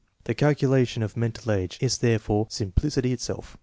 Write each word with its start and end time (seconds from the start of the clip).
The 0.23 0.33
calculation 0.33 1.03
of 1.03 1.15
mental 1.15 1.51
age 1.51 1.77
is 1.79 1.99
therefore 1.99 2.47
simplicity 2.49 3.13
itself. 3.13 3.55